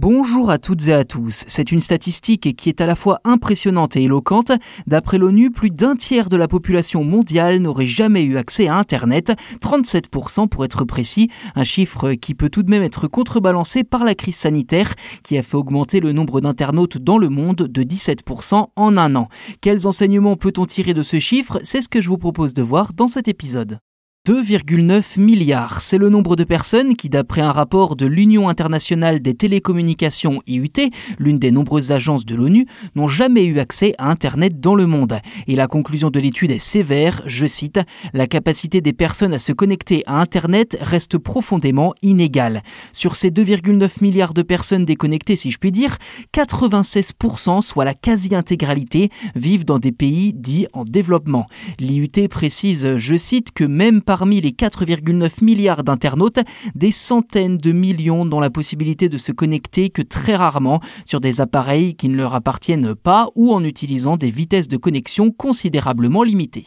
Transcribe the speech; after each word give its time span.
Bonjour 0.00 0.48
à 0.48 0.58
toutes 0.58 0.86
et 0.86 0.92
à 0.92 1.04
tous. 1.04 1.42
C'est 1.48 1.72
une 1.72 1.80
statistique 1.80 2.54
qui 2.54 2.68
est 2.68 2.80
à 2.80 2.86
la 2.86 2.94
fois 2.94 3.18
impressionnante 3.24 3.96
et 3.96 4.04
éloquente. 4.04 4.52
D'après 4.86 5.18
l'ONU, 5.18 5.50
plus 5.50 5.70
d'un 5.70 5.96
tiers 5.96 6.28
de 6.28 6.36
la 6.36 6.46
population 6.46 7.02
mondiale 7.02 7.58
n'aurait 7.58 7.86
jamais 7.86 8.22
eu 8.22 8.36
accès 8.36 8.68
à 8.68 8.76
Internet, 8.76 9.32
37% 9.60 10.46
pour 10.46 10.64
être 10.64 10.84
précis, 10.84 11.30
un 11.56 11.64
chiffre 11.64 12.12
qui 12.12 12.36
peut 12.36 12.48
tout 12.48 12.62
de 12.62 12.70
même 12.70 12.84
être 12.84 13.08
contrebalancé 13.08 13.82
par 13.82 14.04
la 14.04 14.14
crise 14.14 14.36
sanitaire 14.36 14.94
qui 15.24 15.36
a 15.36 15.42
fait 15.42 15.56
augmenter 15.56 15.98
le 15.98 16.12
nombre 16.12 16.40
d'internautes 16.40 16.98
dans 16.98 17.18
le 17.18 17.28
monde 17.28 17.56
de 17.56 17.82
17% 17.82 18.68
en 18.76 18.96
un 18.96 19.16
an. 19.16 19.26
Quels 19.60 19.88
enseignements 19.88 20.36
peut-on 20.36 20.64
tirer 20.64 20.94
de 20.94 21.02
ce 21.02 21.18
chiffre? 21.18 21.58
C'est 21.64 21.80
ce 21.80 21.88
que 21.88 22.00
je 22.00 22.08
vous 22.08 22.18
propose 22.18 22.54
de 22.54 22.62
voir 22.62 22.92
dans 22.92 23.08
cet 23.08 23.26
épisode. 23.26 23.80
2,9 24.28 25.18
milliards, 25.18 25.80
c'est 25.80 25.96
le 25.96 26.10
nombre 26.10 26.36
de 26.36 26.44
personnes 26.44 26.96
qui, 26.96 27.08
d'après 27.08 27.40
un 27.40 27.50
rapport 27.50 27.96
de 27.96 28.04
l'Union 28.04 28.50
internationale 28.50 29.20
des 29.20 29.32
télécommunications 29.32 30.42
IUT, 30.46 30.90
l'une 31.18 31.38
des 31.38 31.50
nombreuses 31.50 31.92
agences 31.92 32.26
de 32.26 32.34
l'ONU, 32.34 32.66
n'ont 32.94 33.08
jamais 33.08 33.46
eu 33.46 33.58
accès 33.58 33.94
à 33.96 34.10
Internet 34.10 34.60
dans 34.60 34.74
le 34.74 34.84
monde. 34.84 35.18
Et 35.46 35.56
la 35.56 35.66
conclusion 35.66 36.10
de 36.10 36.20
l'étude 36.20 36.50
est 36.50 36.58
sévère, 36.58 37.22
je 37.24 37.46
cite, 37.46 37.80
La 38.12 38.26
capacité 38.26 38.82
des 38.82 38.92
personnes 38.92 39.32
à 39.32 39.38
se 39.38 39.52
connecter 39.52 40.02
à 40.04 40.20
Internet 40.20 40.76
reste 40.78 41.16
profondément 41.16 41.94
inégale. 42.02 42.62
Sur 42.92 43.16
ces 43.16 43.30
2,9 43.30 44.02
milliards 44.02 44.34
de 44.34 44.42
personnes 44.42 44.84
déconnectées, 44.84 45.36
si 45.36 45.50
je 45.50 45.56
puis 45.56 45.72
dire, 45.72 45.96
96%, 46.34 47.62
soit 47.62 47.86
la 47.86 47.94
quasi-intégralité, 47.94 49.08
vivent 49.34 49.64
dans 49.64 49.78
des 49.78 49.92
pays 49.92 50.34
dits 50.34 50.66
en 50.74 50.84
développement. 50.84 51.46
L'IUT 51.80 52.28
précise, 52.28 52.98
je 52.98 53.16
cite, 53.16 53.52
que 53.52 53.64
même 53.64 54.02
parmi 54.18 54.40
les 54.40 54.50
4,9 54.50 55.44
milliards 55.44 55.84
d'internautes, 55.84 56.40
des 56.74 56.90
centaines 56.90 57.56
de 57.56 57.70
millions 57.70 58.24
n'ont 58.24 58.40
la 58.40 58.50
possibilité 58.50 59.08
de 59.08 59.16
se 59.16 59.30
connecter 59.30 59.90
que 59.90 60.02
très 60.02 60.34
rarement 60.34 60.80
sur 61.06 61.20
des 61.20 61.40
appareils 61.40 61.94
qui 61.94 62.08
ne 62.08 62.16
leur 62.16 62.34
appartiennent 62.34 62.96
pas 62.96 63.28
ou 63.36 63.52
en 63.54 63.62
utilisant 63.62 64.16
des 64.16 64.30
vitesses 64.30 64.66
de 64.66 64.76
connexion 64.76 65.30
considérablement 65.30 66.24
limitées. 66.24 66.66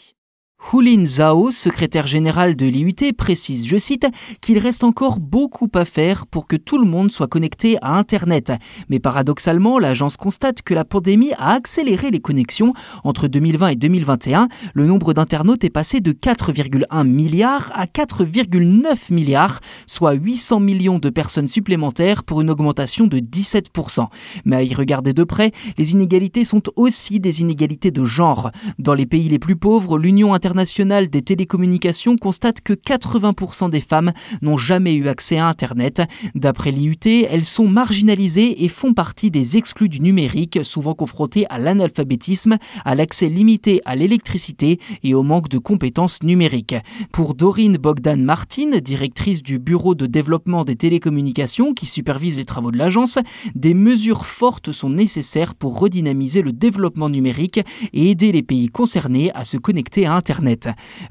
Hulin 0.62 1.06
Zhao, 1.06 1.52
secrétaire 1.52 2.08
général 2.08 2.56
de 2.56 2.66
l'IUT, 2.66 3.14
précise, 3.18 3.66
je 3.68 3.78
cite, 3.78 4.06
qu'il 4.42 4.58
reste 4.60 4.84
encore 4.84 5.20
beaucoup 5.20 5.68
à 5.74 5.86
faire 5.86 6.28
pour 6.28 6.48
que 6.48 6.56
tout 6.56 6.78
le 6.78 6.86
monde 6.86 7.12
soit 7.12 7.28
connecté 7.28 7.78
à 7.82 7.98
Internet. 7.98 8.54
Mais 8.88 9.00
paradoxalement, 9.00 9.80
l'agence 9.80 10.18
constate 10.18 10.62
que 10.62 10.74
la 10.74 10.86
pandémie 10.86 11.34
a 11.34 11.54
accéléré 11.54 12.12
les 12.12 12.22
connexions. 12.22 12.74
Entre 13.04 13.28
2020 13.28 13.70
et 13.70 13.76
2021, 13.76 14.48
le 14.74 14.86
nombre 14.86 15.14
d'internautes 15.14 15.64
est 15.64 15.72
passé 15.72 16.00
de 16.00 16.14
4,1 16.14 17.06
milliards 17.06 17.72
à 17.74 17.86
4,9 17.86 19.12
milliards, 19.12 19.60
soit 19.88 20.14
800 20.14 20.60
millions 20.62 21.00
de 21.00 21.10
personnes 21.10 21.50
supplémentaires 21.50 22.24
pour 22.24 22.40
une 22.40 22.52
augmentation 22.52 23.08
de 23.08 23.18
17%. 23.18 24.08
Mais 24.46 24.56
à 24.58 24.64
y 24.64 24.74
regarder 24.74 25.14
de 25.14 25.24
près, 25.24 25.52
les 25.78 25.92
inégalités 25.92 26.46
sont 26.46 26.64
aussi 26.76 27.20
des 27.20 27.42
inégalités 27.42 27.92
de 27.92 28.04
genre. 28.04 28.52
Dans 28.80 28.94
les 28.94 29.08
pays 29.08 29.28
les 29.28 29.40
plus 29.40 29.58
pauvres, 29.58 29.98
l'Union 29.98 30.34
internationale 30.34 30.51
internationale 30.52 31.10
des 31.10 31.22
télécommunications 31.22 32.18
constate 32.18 32.60
que 32.60 32.74
80% 32.74 33.70
des 33.70 33.80
femmes 33.80 34.12
n'ont 34.42 34.58
jamais 34.58 34.96
eu 34.96 35.08
accès 35.08 35.38
à 35.38 35.48
Internet. 35.48 36.02
D'après 36.36 36.72
l'IUT, 36.72 36.98
elles 37.06 37.46
sont 37.46 37.70
marginalisées 37.70 38.66
et 38.66 38.68
font 38.68 38.94
partie 38.94 39.32
des 39.32 39.56
exclus 39.56 39.88
du 39.88 40.02
numérique, 40.02 40.60
souvent 40.64 40.94
confrontées 40.94 41.46
à 41.50 41.58
l'analphabétisme, 41.58 42.58
à 42.84 42.96
l'accès 42.96 43.30
limité 43.30 43.82
à 43.86 43.96
l'électricité 43.96 44.80
et 45.04 45.14
au 45.14 45.24
manque 45.24 45.48
de 45.48 45.58
compétences 45.58 46.22
numériques. 46.22 46.76
Pour 47.14 47.34
Dorine 47.34 47.78
Bogdan 47.78 48.22
Martin, 48.22 48.78
directrice 48.84 49.42
du 49.42 49.58
Bureau 49.58 49.96
de 49.96 50.06
développement 50.06 50.66
des 50.66 50.76
télécommunications 50.76 51.74
qui 51.74 51.86
supervise 51.86 52.36
les 52.38 52.46
travaux 52.46 52.72
de 52.72 52.78
l'agence, 52.78 53.20
des 53.56 53.74
mesures 53.74 54.26
fortes 54.26 54.74
sont 54.74 54.90
nécessaires 54.90 55.56
pour 55.56 55.80
redynamiser 55.80 56.42
le 56.42 56.52
développement 56.52 57.10
numérique 57.10 57.62
et 57.94 58.12
aider 58.12 58.34
les 58.34 58.44
pays 58.44 58.68
concernés 58.68 59.32
à 59.34 59.46
se 59.46 59.56
connecter 59.56 60.06
à 60.06 60.16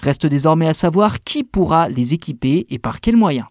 Reste 0.01 0.27
désormais 0.27 0.69
à 0.69 0.75
savoir 0.75 1.21
qui 1.21 1.45
pourra 1.45 1.89
les 1.89 2.15
équiper 2.15 2.67
et 2.71 2.79
par 2.79 3.01
quels 3.01 3.17
moyens. 3.17 3.47